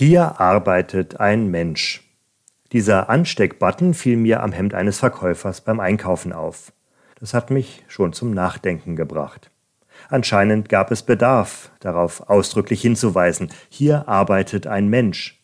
Hier 0.00 0.40
arbeitet 0.40 1.18
ein 1.18 1.50
Mensch. 1.50 2.04
Dieser 2.70 3.10
Ansteckbutton 3.10 3.94
fiel 3.94 4.16
mir 4.16 4.44
am 4.44 4.52
Hemd 4.52 4.72
eines 4.72 5.00
Verkäufers 5.00 5.60
beim 5.60 5.80
Einkaufen 5.80 6.32
auf. 6.32 6.72
Das 7.18 7.34
hat 7.34 7.50
mich 7.50 7.82
schon 7.88 8.12
zum 8.12 8.32
Nachdenken 8.32 8.94
gebracht. 8.94 9.50
Anscheinend 10.08 10.68
gab 10.68 10.92
es 10.92 11.02
Bedarf, 11.02 11.72
darauf 11.80 12.30
ausdrücklich 12.30 12.80
hinzuweisen, 12.80 13.50
hier 13.70 14.08
arbeitet 14.08 14.68
ein 14.68 14.86
Mensch. 14.86 15.42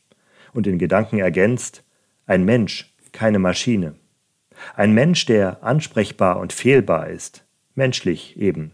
Und 0.53 0.69
in 0.69 0.79
Gedanken 0.79 1.19
ergänzt, 1.19 1.83
ein 2.25 2.45
Mensch, 2.45 2.95
keine 3.11 3.41
Maschine. 3.41 3.97
Ein 4.77 4.95
Mensch, 4.95 5.27
der 5.27 5.65
ansprechbar 5.65 6.39
und 6.39 6.53
fehlbar 6.53 7.09
ist, 7.09 7.45
menschlich 7.75 8.39
eben. 8.39 8.71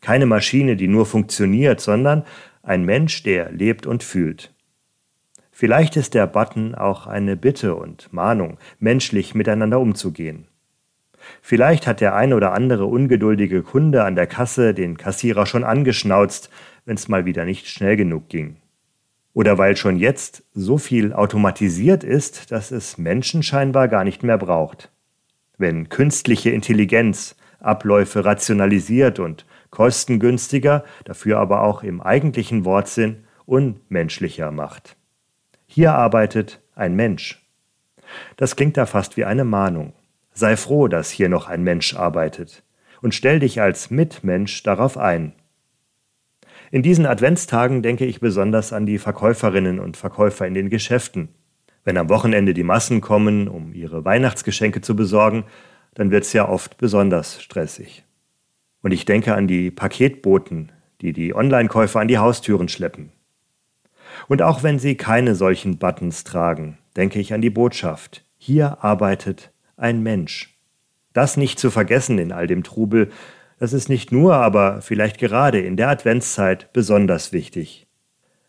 Keine 0.00 0.24
Maschine, 0.24 0.74
die 0.74 0.88
nur 0.88 1.04
funktioniert, 1.04 1.82
sondern 1.82 2.24
ein 2.62 2.86
Mensch, 2.86 3.24
der 3.24 3.52
lebt 3.52 3.84
und 3.84 4.02
fühlt. 4.02 4.54
Vielleicht 5.60 5.96
ist 5.96 6.14
der 6.14 6.28
Button 6.28 6.76
auch 6.76 7.08
eine 7.08 7.36
Bitte 7.36 7.74
und 7.74 8.12
Mahnung, 8.12 8.58
menschlich 8.78 9.34
miteinander 9.34 9.80
umzugehen. 9.80 10.46
Vielleicht 11.42 11.88
hat 11.88 12.00
der 12.00 12.14
ein 12.14 12.32
oder 12.32 12.52
andere 12.52 12.84
ungeduldige 12.84 13.64
Kunde 13.64 14.04
an 14.04 14.14
der 14.14 14.28
Kasse 14.28 14.72
den 14.72 14.96
Kassierer 14.96 15.46
schon 15.46 15.64
angeschnauzt, 15.64 16.48
wenn 16.84 16.94
es 16.94 17.08
mal 17.08 17.24
wieder 17.24 17.44
nicht 17.44 17.66
schnell 17.66 17.96
genug 17.96 18.28
ging. 18.28 18.58
Oder 19.34 19.58
weil 19.58 19.76
schon 19.76 19.96
jetzt 19.96 20.44
so 20.54 20.78
viel 20.78 21.12
automatisiert 21.12 22.04
ist, 22.04 22.52
dass 22.52 22.70
es 22.70 22.96
Menschen 22.96 23.42
scheinbar 23.42 23.88
gar 23.88 24.04
nicht 24.04 24.22
mehr 24.22 24.38
braucht. 24.38 24.92
Wenn 25.56 25.88
künstliche 25.88 26.50
Intelligenz 26.50 27.34
Abläufe 27.58 28.24
rationalisiert 28.24 29.18
und 29.18 29.44
kostengünstiger, 29.70 30.84
dafür 31.04 31.40
aber 31.40 31.64
auch 31.64 31.82
im 31.82 32.00
eigentlichen 32.00 32.64
Wortsinn 32.64 33.24
unmenschlicher 33.44 34.52
macht. 34.52 34.97
Hier 35.68 35.94
arbeitet 35.94 36.60
ein 36.74 36.96
Mensch. 36.96 37.46
Das 38.36 38.56
klingt 38.56 38.76
da 38.78 38.86
fast 38.86 39.16
wie 39.18 39.24
eine 39.26 39.44
Mahnung. 39.44 39.92
Sei 40.32 40.56
froh, 40.56 40.88
dass 40.88 41.10
hier 41.10 41.28
noch 41.28 41.46
ein 41.46 41.62
Mensch 41.62 41.94
arbeitet 41.94 42.64
und 43.02 43.14
stell 43.14 43.38
dich 43.38 43.60
als 43.60 43.90
Mitmensch 43.90 44.62
darauf 44.62 44.96
ein. 44.96 45.34
In 46.70 46.82
diesen 46.82 47.06
Adventstagen 47.06 47.82
denke 47.82 48.06
ich 48.06 48.18
besonders 48.18 48.72
an 48.72 48.86
die 48.86 48.98
Verkäuferinnen 48.98 49.78
und 49.78 49.96
Verkäufer 49.96 50.46
in 50.46 50.54
den 50.54 50.70
Geschäften. 50.70 51.28
Wenn 51.84 51.98
am 51.98 52.08
Wochenende 52.08 52.54
die 52.54 52.64
Massen 52.64 53.00
kommen, 53.00 53.46
um 53.46 53.72
ihre 53.72 54.04
Weihnachtsgeschenke 54.04 54.80
zu 54.80 54.96
besorgen, 54.96 55.44
dann 55.94 56.10
wird 56.10 56.24
es 56.24 56.32
ja 56.32 56.48
oft 56.48 56.78
besonders 56.78 57.42
stressig. 57.42 58.04
Und 58.82 58.92
ich 58.92 59.04
denke 59.04 59.34
an 59.34 59.46
die 59.46 59.70
Paketboten, 59.70 60.72
die 61.02 61.12
die 61.12 61.34
Online-Käufer 61.34 62.00
an 62.00 62.08
die 62.08 62.18
Haustüren 62.18 62.68
schleppen. 62.68 63.12
Und 64.26 64.42
auch 64.42 64.62
wenn 64.62 64.78
Sie 64.78 64.96
keine 64.96 65.34
solchen 65.34 65.78
Buttons 65.78 66.24
tragen, 66.24 66.78
denke 66.96 67.20
ich 67.20 67.32
an 67.32 67.40
die 67.40 67.50
Botschaft. 67.50 68.24
Hier 68.36 68.82
arbeitet 68.82 69.52
ein 69.76 70.02
Mensch. 70.02 70.58
Das 71.12 71.36
nicht 71.36 71.58
zu 71.58 71.70
vergessen 71.70 72.18
in 72.18 72.32
all 72.32 72.46
dem 72.46 72.62
Trubel, 72.62 73.10
das 73.58 73.72
ist 73.72 73.88
nicht 73.88 74.12
nur, 74.12 74.34
aber 74.34 74.82
vielleicht 74.82 75.18
gerade 75.18 75.60
in 75.60 75.76
der 75.76 75.88
Adventszeit 75.88 76.72
besonders 76.72 77.32
wichtig. 77.32 77.86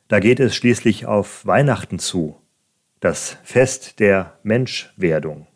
Da 0.07 0.19
geht 0.19 0.39
es 0.39 0.55
schließlich 0.55 1.05
auf 1.05 1.45
Weihnachten 1.45 1.99
zu, 1.99 2.37
das 2.99 3.37
Fest 3.43 3.99
der 3.99 4.37
Menschwerdung. 4.43 5.47